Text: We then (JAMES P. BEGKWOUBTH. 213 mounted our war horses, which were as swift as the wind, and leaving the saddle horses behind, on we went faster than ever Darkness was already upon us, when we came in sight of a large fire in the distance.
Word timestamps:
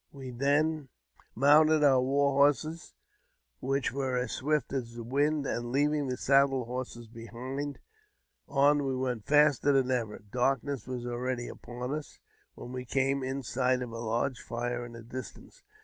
We 0.11 0.31
then 0.31 0.65
(JAMES 0.65 0.87
P. 0.87 0.87
BEGKWOUBTH. 0.87 1.43
213 1.43 1.59
mounted 1.75 1.83
our 1.83 2.01
war 2.01 2.31
horses, 2.31 2.93
which 3.59 3.91
were 3.91 4.17
as 4.17 4.31
swift 4.31 4.73
as 4.73 4.95
the 4.95 5.03
wind, 5.03 5.45
and 5.45 5.71
leaving 5.71 6.07
the 6.07 6.17
saddle 6.17 6.65
horses 6.65 7.07
behind, 7.07 7.77
on 8.47 8.83
we 8.83 8.95
went 8.95 9.27
faster 9.27 9.71
than 9.73 9.91
ever 9.91 10.17
Darkness 10.17 10.87
was 10.87 11.05
already 11.05 11.47
upon 11.47 11.93
us, 11.93 12.17
when 12.55 12.71
we 12.71 12.83
came 12.83 13.21
in 13.21 13.43
sight 13.43 13.83
of 13.83 13.91
a 13.91 13.99
large 13.99 14.41
fire 14.41 14.83
in 14.87 14.93
the 14.93 15.03
distance. 15.03 15.61